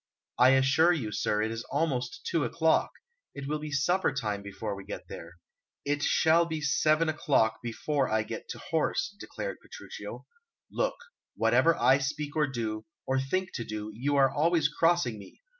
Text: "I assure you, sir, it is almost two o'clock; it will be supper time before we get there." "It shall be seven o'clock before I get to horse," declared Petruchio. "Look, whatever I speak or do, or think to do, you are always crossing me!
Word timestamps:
"I 0.39 0.53
assure 0.53 0.93
you, 0.93 1.11
sir, 1.11 1.43
it 1.43 1.51
is 1.51 1.61
almost 1.65 2.25
two 2.25 2.43
o'clock; 2.43 2.89
it 3.35 3.47
will 3.47 3.59
be 3.59 3.71
supper 3.71 4.11
time 4.11 4.41
before 4.41 4.75
we 4.75 4.83
get 4.83 5.07
there." 5.07 5.37
"It 5.85 6.01
shall 6.01 6.47
be 6.47 6.59
seven 6.59 7.07
o'clock 7.07 7.59
before 7.61 8.09
I 8.09 8.23
get 8.23 8.49
to 8.49 8.57
horse," 8.71 9.15
declared 9.19 9.57
Petruchio. 9.61 10.25
"Look, 10.71 10.95
whatever 11.35 11.75
I 11.79 11.99
speak 11.99 12.35
or 12.35 12.47
do, 12.47 12.87
or 13.05 13.19
think 13.19 13.53
to 13.53 13.63
do, 13.63 13.91
you 13.93 14.15
are 14.15 14.33
always 14.33 14.69
crossing 14.69 15.19
me! 15.19 15.43